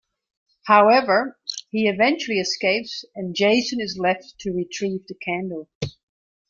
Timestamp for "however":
0.65-1.37